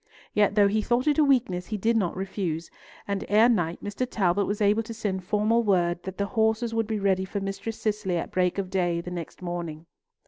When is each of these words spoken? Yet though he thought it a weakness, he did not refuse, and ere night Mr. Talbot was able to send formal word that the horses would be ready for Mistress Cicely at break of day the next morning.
Yet 0.33 0.55
though 0.55 0.67
he 0.67 0.81
thought 0.81 1.05
it 1.05 1.19
a 1.19 1.23
weakness, 1.23 1.67
he 1.67 1.77
did 1.77 1.95
not 1.95 2.17
refuse, 2.17 2.71
and 3.07 3.23
ere 3.29 3.47
night 3.47 3.83
Mr. 3.83 4.07
Talbot 4.09 4.47
was 4.47 4.59
able 4.59 4.81
to 4.81 4.95
send 4.95 5.23
formal 5.23 5.61
word 5.61 6.01
that 6.05 6.17
the 6.17 6.25
horses 6.33 6.73
would 6.73 6.87
be 6.87 6.97
ready 6.97 7.23
for 7.23 7.39
Mistress 7.39 7.79
Cicely 7.79 8.17
at 8.17 8.31
break 8.31 8.57
of 8.57 8.71
day 8.71 8.99
the 8.99 9.11
next 9.11 9.43
morning. 9.43 9.85